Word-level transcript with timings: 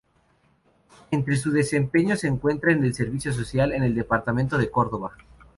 Entre 1.11 1.35
su 1.37 1.51
desempeño 1.51 2.15
se 2.15 2.25
encuentra 2.27 2.71
en 2.71 2.83
el 2.83 2.95
servicio 2.95 3.31
social 3.31 3.71
en 3.71 3.83
el 3.83 3.93
departamento 3.93 4.57
de 4.57 4.71
Córdoba. 4.71 5.11